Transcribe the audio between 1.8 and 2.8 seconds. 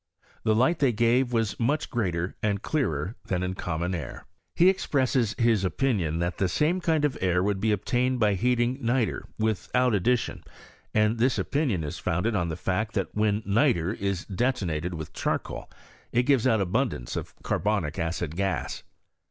greater and